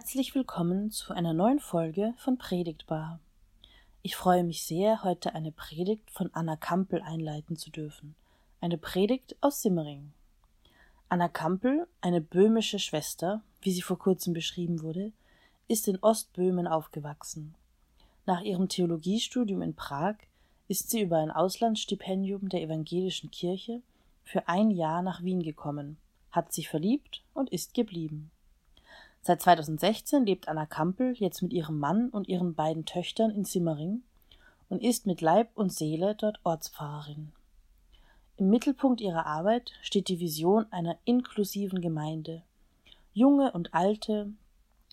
[0.00, 3.20] Herzlich willkommen zu einer neuen Folge von Predigtbar.
[4.00, 8.14] Ich freue mich sehr, heute eine Predigt von Anna Kampel einleiten zu dürfen.
[8.62, 10.14] Eine Predigt aus Simmering.
[11.10, 15.12] Anna Kampel, eine böhmische Schwester, wie sie vor kurzem beschrieben wurde,
[15.68, 17.54] ist in Ostböhmen aufgewachsen.
[18.24, 20.14] Nach ihrem Theologiestudium in Prag
[20.66, 23.82] ist sie über ein Auslandsstipendium der evangelischen Kirche
[24.24, 25.98] für ein Jahr nach Wien gekommen,
[26.30, 28.30] hat sich verliebt und ist geblieben.
[29.22, 34.02] Seit 2016 lebt Anna Kampel jetzt mit ihrem Mann und ihren beiden Töchtern in Simmering
[34.70, 37.32] und ist mit Leib und Seele dort Ortspfarrerin.
[38.38, 42.42] Im Mittelpunkt ihrer Arbeit steht die Vision einer inklusiven Gemeinde.
[43.12, 44.32] Junge und alte,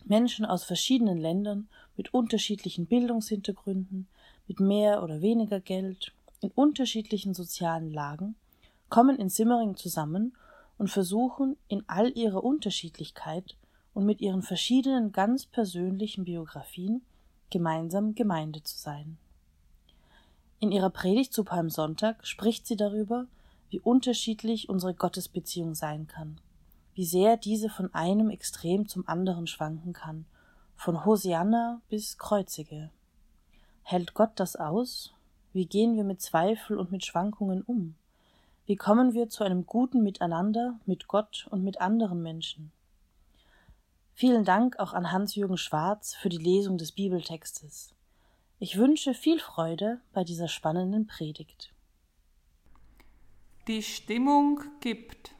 [0.04, 4.08] Menschen aus verschiedenen Ländern mit unterschiedlichen Bildungshintergründen,
[4.50, 8.36] mit mehr oder weniger Geld, in unterschiedlichen sozialen Lagen,
[8.90, 10.36] kommen in Simmering zusammen
[10.78, 13.56] und versuchen in all ihrer Unterschiedlichkeit
[13.98, 17.02] und mit ihren verschiedenen ganz persönlichen Biografien
[17.50, 19.18] gemeinsam Gemeinde zu sein.
[20.60, 23.26] In ihrer Predigt zu Palmsonntag spricht sie darüber,
[23.72, 26.40] wie unterschiedlich unsere Gottesbeziehung sein kann,
[26.94, 30.28] wie sehr diese von einem Extrem zum anderen schwanken kann,
[30.76, 32.92] von Hosianna bis Kreuzige.
[33.82, 35.12] Hält Gott das aus?
[35.54, 37.96] Wie gehen wir mit Zweifel und mit Schwankungen um?
[38.68, 42.72] Wie kommen wir zu einem guten Miteinander mit Gott und mit anderen Menschen?
[44.20, 47.94] Vielen Dank auch an Hans-Jürgen Schwarz für die Lesung des Bibeltextes.
[48.58, 51.72] Ich wünsche viel Freude bei dieser spannenden Predigt.
[53.68, 55.36] Die Stimmung gibt.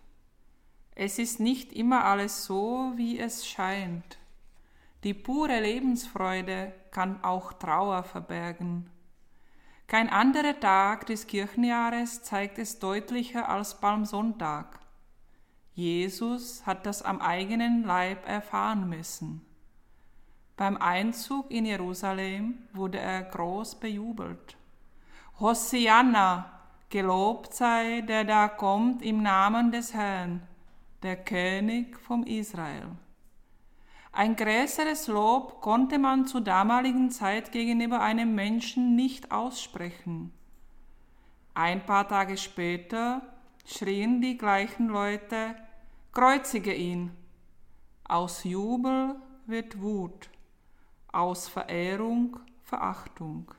[0.94, 4.20] Es ist nicht immer alles so, wie es scheint.
[5.04, 8.92] Die pure Lebensfreude kann auch Trauer verbergen.
[9.88, 14.87] Kein anderer Tag des Kirchenjahres zeigt es deutlicher als Palmsonntag.
[15.78, 19.46] Jesus hat das am eigenen Leib erfahren müssen.
[20.56, 24.58] Beim Einzug in Jerusalem wurde er groß bejubelt.
[25.40, 26.52] Hosianna,
[26.90, 30.42] gelobt sei, der da kommt im Namen des Herrn,
[31.04, 32.88] der König vom Israel.
[34.12, 40.34] Ein größeres Lob konnte man zur damaligen Zeit gegenüber einem Menschen nicht aussprechen.
[41.54, 43.22] Ein paar Tage später
[43.64, 45.56] schrien die gleichen Leute,
[46.18, 47.12] Kreuzige ihn.
[48.04, 50.32] Aus Jubel wird Wut,
[51.12, 53.54] aus Verehrung Verachtung.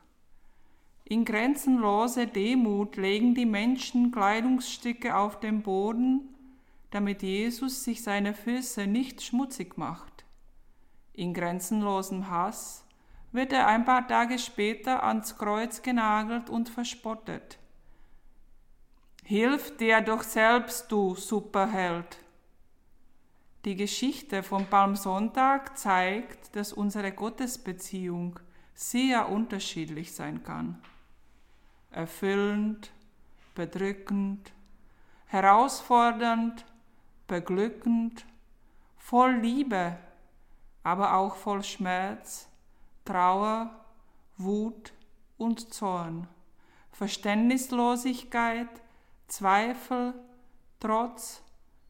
[1.05, 6.35] In grenzenloser Demut legen die Menschen Kleidungsstücke auf den Boden,
[6.91, 10.25] damit Jesus sich seine Füße nicht schmutzig macht.
[11.13, 12.85] In grenzenlosem Hass
[13.31, 17.57] wird er ein paar Tage später ans Kreuz genagelt und verspottet.
[19.23, 22.19] Hilf dir doch selbst, du Superheld.
[23.65, 28.39] Die Geschichte vom Palmsonntag zeigt, dass unsere Gottesbeziehung
[28.73, 30.81] sehr unterschiedlich sein kann.
[31.91, 32.93] Erfüllend,
[33.57, 34.53] bedrückend,
[35.27, 36.65] herausfordernd,
[37.27, 38.25] beglückend,
[38.97, 39.99] voll Liebe,
[40.85, 42.49] aber auch voll Schmerz,
[43.05, 43.71] Trauer,
[44.37, 44.93] Wut
[45.37, 46.29] und Zorn,
[46.93, 48.69] Verständnislosigkeit,
[49.27, 50.15] Zweifel,
[50.79, 51.43] Trotz,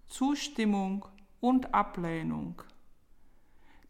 [0.09, 1.05] Zustimmung
[1.41, 2.63] und Ablehnung.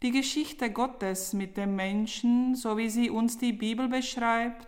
[0.01, 4.67] Die Geschichte Gottes mit dem Menschen, so wie sie uns die Bibel beschreibt,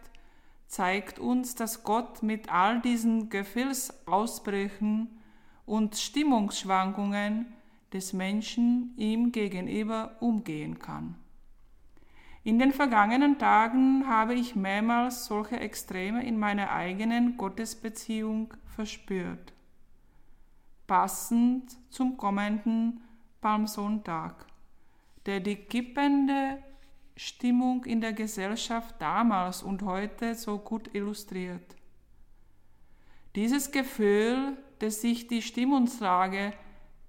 [0.67, 5.07] zeigt uns, dass Gott mit all diesen Gefühlsausbrüchen
[5.65, 7.45] und Stimmungsschwankungen
[7.93, 11.15] des Menschen ihm gegenüber umgehen kann.
[12.43, 19.53] In den vergangenen Tagen habe ich mehrmals solche Extreme in meiner eigenen Gottesbeziehung verspürt
[20.91, 22.99] passend zum kommenden
[23.39, 24.45] Palmsonntag,
[25.25, 26.61] der die kippende
[27.15, 31.77] Stimmung in der Gesellschaft damals und heute so gut illustriert.
[33.35, 36.51] Dieses Gefühl, dass sich die Stimmungslage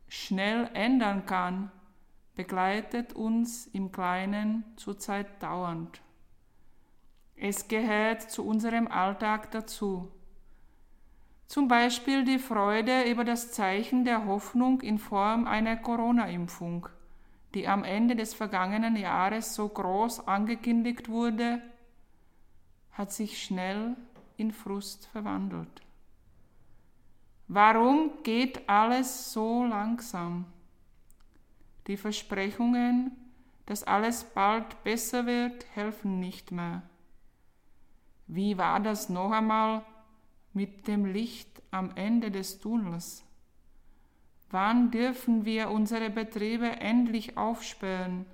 [0.06, 1.72] schnell ändern kann,
[2.36, 6.00] begleitet uns im Kleinen zurzeit dauernd.
[7.34, 10.08] Es gehört zu unserem Alltag dazu.
[11.46, 16.88] Zum Beispiel die Freude über das Zeichen der Hoffnung in Form einer Corona-Impfung,
[17.54, 21.60] die am Ende des vergangenen Jahres so groß angekündigt wurde,
[22.92, 23.96] hat sich schnell
[24.36, 25.82] in Frust verwandelt.
[27.48, 30.46] Warum geht alles so langsam?
[31.86, 33.12] Die Versprechungen,
[33.66, 36.82] dass alles bald besser wird, helfen nicht mehr.
[38.26, 39.84] Wie war das noch einmal
[40.52, 43.24] mit dem Licht am Ende des Tunnels.
[44.50, 48.26] Wann dürfen wir unsere Betriebe endlich aufsperren?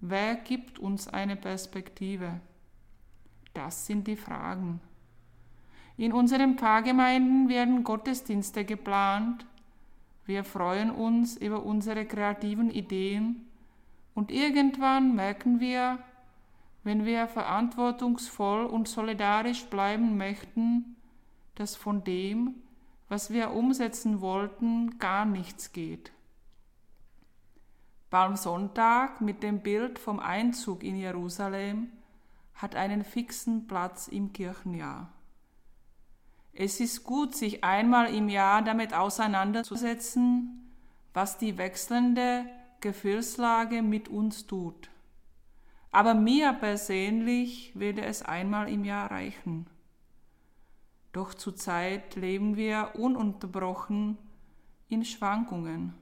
[0.00, 2.40] Wer gibt uns eine Perspektive?
[3.52, 4.80] Das sind die Fragen.
[5.96, 9.44] In unseren Pfarrgemeinden werden Gottesdienste geplant.
[10.24, 13.48] Wir freuen uns über unsere kreativen Ideen
[14.14, 15.98] und irgendwann merken wir,
[16.84, 20.96] wenn wir verantwortungsvoll und solidarisch bleiben möchten,
[21.58, 22.54] dass von dem,
[23.08, 26.12] was wir umsetzen wollten, gar nichts geht.
[28.10, 31.90] Palmsonntag mit dem Bild vom Einzug in Jerusalem
[32.54, 35.12] hat einen fixen Platz im Kirchenjahr.
[36.52, 40.72] Es ist gut, sich einmal im Jahr damit auseinanderzusetzen,
[41.12, 42.46] was die wechselnde
[42.80, 44.90] Gefühlslage mit uns tut.
[45.90, 49.66] Aber mir persönlich würde es einmal im Jahr reichen.
[51.12, 54.18] Doch zurzeit leben wir ununterbrochen
[54.88, 55.94] in Schwankungen.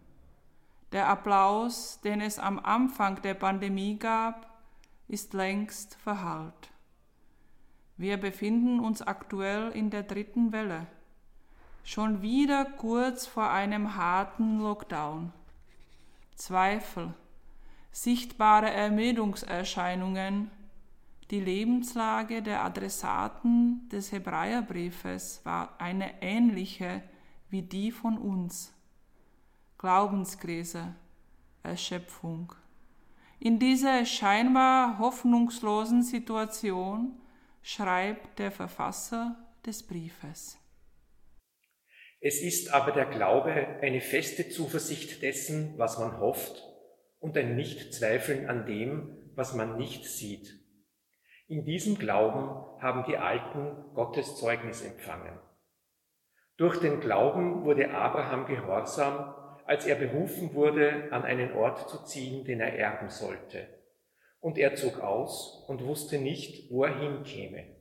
[0.93, 4.61] Der Applaus, den es am Anfang der Pandemie gab,
[5.09, 6.71] ist längst verhallt.
[7.97, 10.87] Wir befinden uns aktuell in der dritten Welle,
[11.83, 15.33] schon wieder kurz vor einem harten Lockdown.
[16.35, 17.15] Zweifel,
[17.91, 20.51] sichtbare Ermüdungserscheinungen,
[21.31, 27.03] die Lebenslage der Adressaten des Hebräerbriefes war eine ähnliche
[27.49, 28.73] wie die von uns.
[29.79, 30.95] Glaubenskrise,
[31.63, 32.53] Erschöpfung.
[33.41, 37.21] In dieser scheinbar hoffnungslosen Situation
[37.63, 40.59] schreibt der Verfasser des Briefes.
[42.21, 43.53] Es ist aber der Glaube
[43.83, 46.63] eine feste Zuversicht dessen, was man hofft,
[47.19, 50.66] und ein Nichtzweifeln an dem, was man nicht sieht.
[51.49, 55.39] In diesem Glauben haben die Alten Gottes Zeugnis empfangen.
[56.57, 59.33] Durch den Glauben wurde Abraham gehorsam,
[59.65, 63.69] als er berufen wurde, an einen Ort zu ziehen, den er erben sollte.
[64.41, 67.77] Und er zog aus und wusste nicht, wo er hinkäme.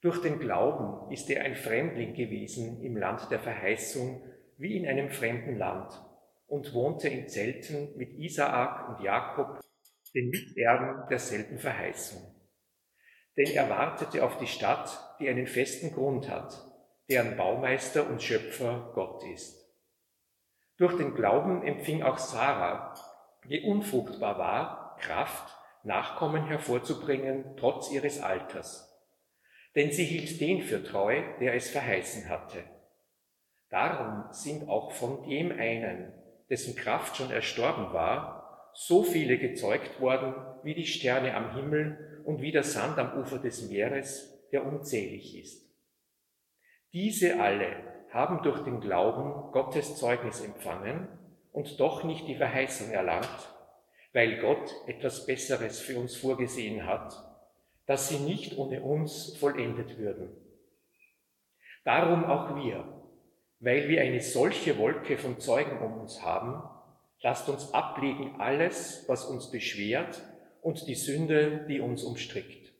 [0.00, 4.20] Durch den Glauben ist er ein Fremdling gewesen im Land der Verheißung,
[4.56, 5.92] wie in einem fremden Land,
[6.48, 9.60] und wohnte in Zelten mit Isaak und Jakob,
[10.12, 12.34] den Miterben derselben Verheißung
[13.36, 16.54] denn er wartete auf die Stadt, die einen festen Grund hat,
[17.08, 19.64] deren Baumeister und Schöpfer Gott ist.
[20.76, 22.94] Durch den Glauben empfing auch Sarah,
[23.48, 28.90] die unfruchtbar war, Kraft, Nachkommen hervorzubringen, trotz ihres Alters.
[29.74, 32.64] Denn sie hielt den für treu, der es verheißen hatte.
[33.68, 36.14] Darum sind auch von dem einen,
[36.48, 42.40] dessen Kraft schon erstorben war, so viele gezeugt worden wie die Sterne am Himmel und
[42.40, 45.64] wie der Sand am Ufer des Meeres, der unzählig ist.
[46.92, 47.76] Diese alle
[48.10, 51.08] haben durch den Glauben Gottes Zeugnis empfangen
[51.52, 53.54] und doch nicht die Verheißung erlangt,
[54.12, 57.12] weil Gott etwas Besseres für uns vorgesehen hat,
[57.86, 60.30] dass sie nicht ohne uns vollendet würden.
[61.84, 62.84] Darum auch wir,
[63.60, 66.62] weil wir eine solche Wolke von Zeugen um uns haben,
[67.20, 70.22] lasst uns ablegen alles, was uns beschwert
[70.64, 72.72] und die Sünde, die uns umstrickt.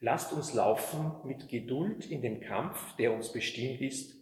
[0.00, 4.16] Lasst uns laufen mit Geduld in dem Kampf, der uns bestimmt ist,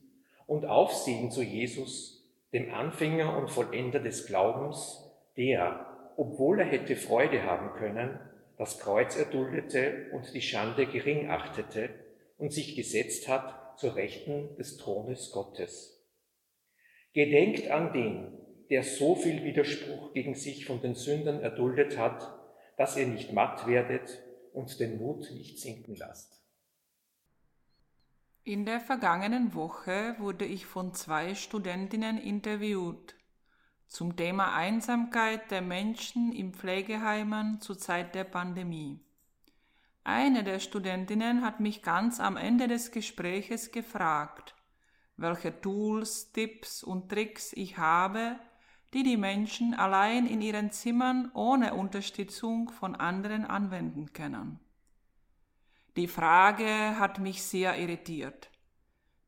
[0.48, 7.44] und aufsehen zu Jesus, dem Anfänger und Vollender des Glaubens, der, obwohl er hätte Freude
[7.44, 8.18] haben können,
[8.58, 11.90] das Kreuz erduldete und die Schande gering achtete
[12.38, 16.04] und sich gesetzt hat zur Rechten des Thrones Gottes.
[17.12, 18.32] Gedenkt an den,
[18.68, 22.39] der so viel Widerspruch gegen sich von den Sündern erduldet hat
[22.80, 24.22] dass ihr nicht matt werdet
[24.54, 26.40] und den Mut nicht sinken lasst.
[28.42, 33.16] In der vergangenen Woche wurde ich von zwei Studentinnen interviewt
[33.86, 39.04] zum Thema Einsamkeit der Menschen in Pflegeheimen zur Zeit der Pandemie.
[40.02, 44.54] Eine der Studentinnen hat mich ganz am Ende des Gespräches gefragt,
[45.18, 48.40] welche Tools, Tipps und Tricks ich habe,
[48.92, 54.58] die die Menschen allein in ihren Zimmern ohne Unterstützung von anderen anwenden können.
[55.96, 58.50] Die Frage hat mich sehr irritiert.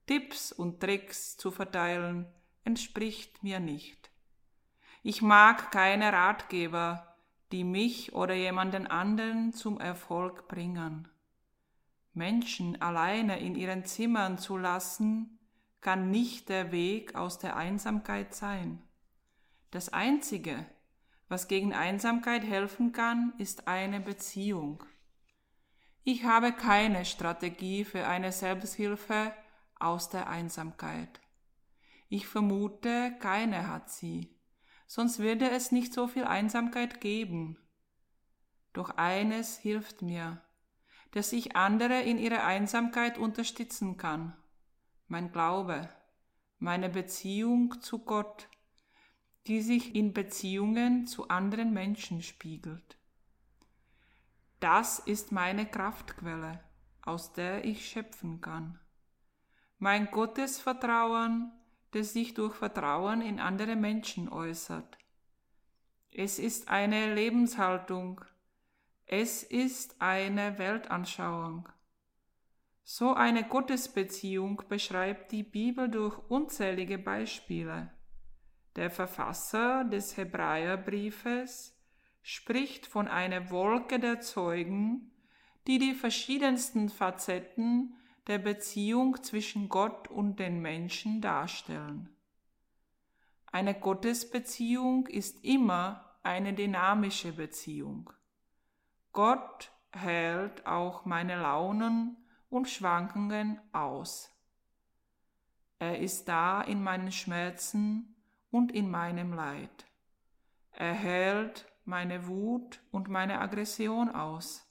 [0.06, 2.26] Tipps und Tricks zu verteilen
[2.64, 4.10] entspricht mir nicht.
[5.02, 7.16] Ich mag keine Ratgeber,
[7.50, 11.08] die mich oder jemanden anderen zum Erfolg bringen.
[12.14, 15.38] Menschen alleine in ihren Zimmern zu lassen,
[15.80, 18.82] kann nicht der Weg aus der Einsamkeit sein.
[19.72, 20.66] Das Einzige,
[21.28, 24.84] was gegen Einsamkeit helfen kann, ist eine Beziehung.
[26.04, 29.32] Ich habe keine Strategie für eine Selbsthilfe
[29.80, 31.22] aus der Einsamkeit.
[32.10, 34.38] Ich vermute, keine hat sie,
[34.86, 37.56] sonst würde es nicht so viel Einsamkeit geben.
[38.74, 40.42] Doch eines hilft mir,
[41.12, 44.36] dass ich andere in ihrer Einsamkeit unterstützen kann.
[45.08, 45.88] Mein Glaube,
[46.58, 48.50] meine Beziehung zu Gott,
[49.46, 52.96] die sich in Beziehungen zu anderen Menschen spiegelt.
[54.60, 56.60] Das ist meine Kraftquelle,
[57.02, 58.78] aus der ich schöpfen kann.
[59.78, 61.52] Mein Gottesvertrauen
[61.92, 64.98] das sich durch Vertrauen in andere Menschen äußert.
[66.10, 68.22] Es ist eine Lebenshaltung.
[69.06, 71.68] Es ist eine Weltanschauung.
[72.82, 77.92] So eine Gottesbeziehung beschreibt die Bibel durch unzählige Beispiele.
[78.76, 81.76] Der Verfasser des Hebräerbriefes
[82.22, 85.12] spricht von einer Wolke der Zeugen,
[85.66, 87.94] die die verschiedensten Facetten
[88.26, 92.08] der Beziehung zwischen Gott und den Menschen darstellen.
[93.46, 98.10] Eine Gottesbeziehung ist immer eine dynamische Beziehung.
[99.12, 102.16] Gott hält auch meine Launen
[102.48, 104.30] und Schwankungen aus.
[105.78, 108.14] Er ist da in meinen Schmerzen
[108.52, 109.86] und in meinem Leid.
[110.70, 114.68] Er hält meine Wut und meine Aggression aus.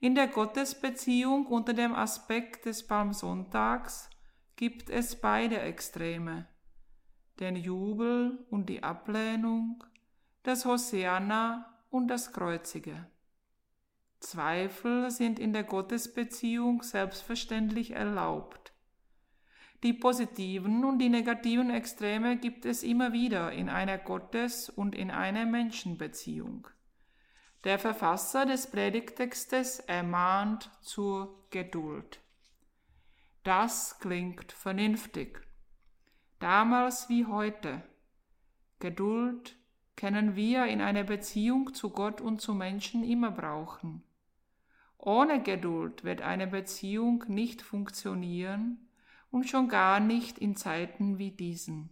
[0.00, 4.10] In der Gottesbeziehung unter dem Aspekt des Palmsonntags
[4.56, 6.48] gibt es beide Extreme,
[7.38, 9.84] den Jubel und die Ablehnung,
[10.42, 13.06] das Hosianna und das Kreuzige.
[14.20, 18.67] Zweifel sind in der Gottesbeziehung selbstverständlich erlaubt.
[19.84, 25.12] Die positiven und die negativen Extreme gibt es immer wieder in einer Gottes- und in
[25.12, 26.66] einer Menschenbeziehung.
[27.62, 32.20] Der Verfasser des Predigtextes ermahnt zur Geduld.
[33.44, 35.40] Das klingt vernünftig.
[36.40, 37.82] Damals wie heute.
[38.80, 39.56] Geduld
[39.94, 44.02] können wir in einer Beziehung zu Gott und zu Menschen immer brauchen.
[44.98, 48.87] Ohne Geduld wird eine Beziehung nicht funktionieren
[49.30, 51.90] und schon gar nicht in Zeiten wie diesen.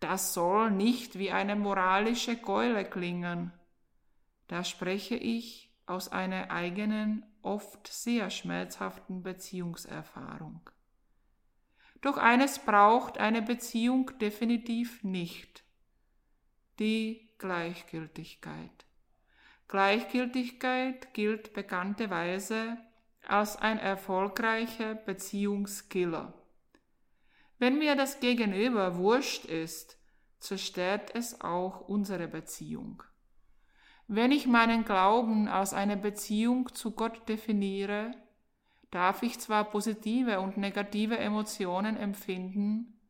[0.00, 3.52] Das soll nicht wie eine moralische Keule klingen,
[4.48, 10.70] da spreche ich aus einer eigenen, oft sehr schmerzhaften Beziehungserfahrung.
[12.00, 15.64] Doch eines braucht eine Beziehung definitiv nicht.
[16.78, 18.86] Die Gleichgültigkeit.
[19.68, 22.76] Gleichgültigkeit gilt bekannterweise
[23.28, 26.34] als ein erfolgreicher Beziehungskiller.
[27.58, 29.98] Wenn mir das Gegenüber wurscht ist,
[30.38, 33.02] zerstört es auch unsere Beziehung.
[34.06, 38.10] Wenn ich meinen Glauben als eine Beziehung zu Gott definiere,
[38.90, 43.00] darf ich zwar positive und negative Emotionen empfinden,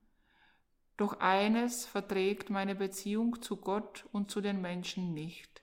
[0.97, 5.62] doch eines verträgt meine Beziehung zu Gott und zu den Menschen nicht,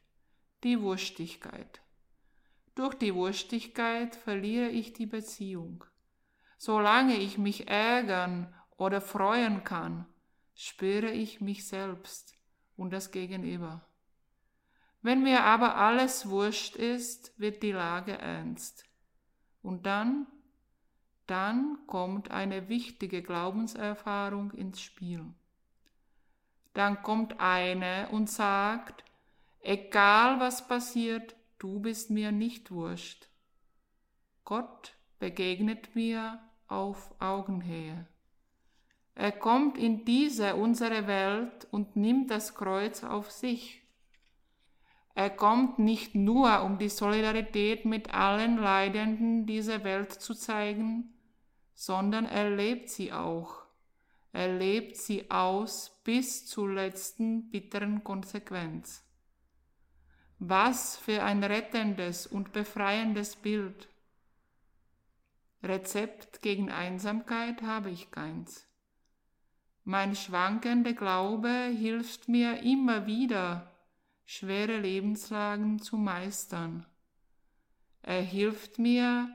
[0.63, 1.80] die Wurstigkeit.
[2.75, 5.83] Durch die Wurstigkeit verliere ich die Beziehung.
[6.57, 10.05] Solange ich mich ärgern oder freuen kann,
[10.55, 12.35] spüre ich mich selbst
[12.77, 13.85] und das Gegenüber.
[15.01, 18.85] Wenn mir aber alles wurscht ist, wird die Lage ernst.
[19.63, 20.27] Und dann,
[21.27, 25.25] dann kommt eine wichtige Glaubenserfahrung ins Spiel.
[26.73, 29.03] Dann kommt eine und sagt,
[29.61, 33.27] egal was passiert, du bist mir nicht wurscht.
[34.43, 38.07] Gott begegnet mir auf Augenhöhe.
[39.15, 43.81] Er kommt in diese unsere Welt und nimmt das Kreuz auf sich
[45.13, 51.13] er kommt nicht nur, um die Solidarität mit allen Leidenden dieser Welt zu zeigen,
[51.73, 53.61] sondern er lebt sie auch.
[54.31, 59.03] Er lebt sie aus bis zur letzten bitteren Konsequenz.
[60.43, 63.87] Was für ein rettendes und befreiendes Bild.
[65.61, 68.67] Rezept gegen Einsamkeit habe ich keins.
[69.83, 73.71] Mein schwankender Glaube hilft mir immer wieder,
[74.25, 76.87] schwere Lebenslagen zu meistern.
[78.01, 79.29] Er hilft mir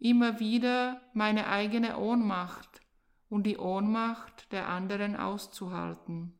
[0.00, 2.80] immer wieder meine eigene Ohnmacht
[3.28, 6.37] und die Ohnmacht der anderen auszuhalten.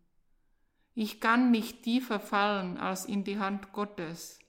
[1.00, 4.40] Ich kann nicht tiefer fallen als in die Hand Gottes.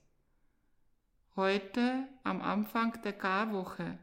[1.36, 4.00] Heute, am Anfang der Karwoche,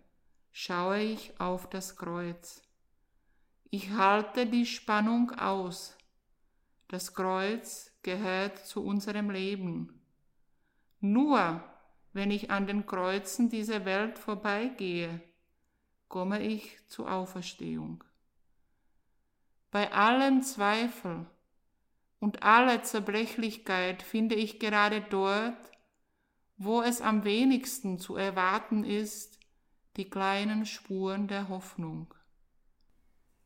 [0.53, 2.61] schaue ich auf das Kreuz.
[3.69, 5.97] Ich halte die Spannung aus.
[6.87, 10.01] Das Kreuz gehört zu unserem Leben.
[11.01, 11.61] Nur
[12.13, 15.19] wenn ich an den Kreuzen dieser Welt vorbeigehe,
[16.07, 18.05] komme ich zur Auferstehung.
[19.69, 21.27] Bei allem Zweifel
[22.19, 25.71] und aller Zerbrechlichkeit finde ich gerade dort,
[26.57, 29.39] wo es am wenigsten zu erwarten ist,
[29.95, 32.13] die kleinen Spuren der Hoffnung.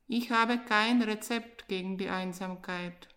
[0.07, 3.07] Ich habe kein Rezept gegen die Einsamkeit.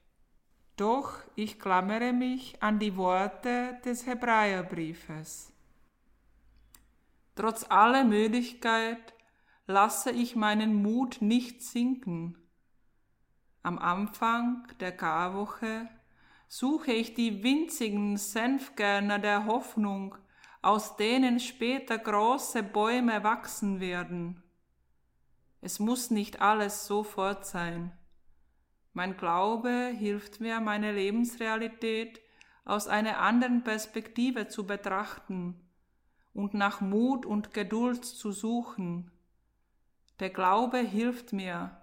[0.76, 5.52] Doch ich klammere mich an die Worte des Hebräerbriefes.
[7.36, 9.14] Trotz aller Müdigkeit
[9.66, 12.36] lasse ich meinen Mut nicht sinken.
[13.64, 15.88] Am Anfang der Karwoche
[16.48, 20.16] suche ich die winzigen Senfkörner der Hoffnung,
[20.60, 24.42] aus denen später große Bäume wachsen werden.
[25.62, 27.90] Es muss nicht alles sofort sein.
[28.92, 32.20] Mein Glaube hilft mir, meine Lebensrealität
[32.66, 35.58] aus einer anderen Perspektive zu betrachten
[36.34, 39.10] und nach Mut und Geduld zu suchen.
[40.20, 41.80] Der Glaube hilft mir,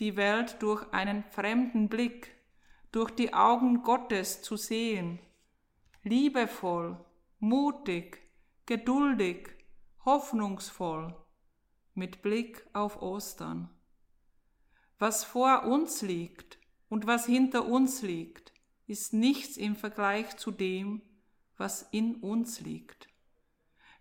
[0.00, 2.34] die Welt durch einen fremden Blick,
[2.92, 5.18] durch die Augen Gottes zu sehen,
[6.02, 7.04] liebevoll,
[7.38, 8.20] mutig,
[8.66, 9.48] geduldig,
[10.04, 11.14] hoffnungsvoll,
[11.94, 13.70] mit Blick auf Ostern.
[14.98, 16.58] Was vor uns liegt
[16.88, 18.52] und was hinter uns liegt,
[18.86, 21.02] ist nichts im Vergleich zu dem,
[21.56, 23.08] was in uns liegt.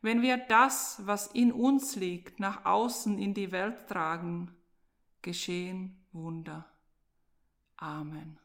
[0.01, 4.53] Wenn wir das, was in uns liegt, nach außen in die Welt tragen,
[5.23, 6.65] geschehen Wunder.
[7.77, 8.42] Amen.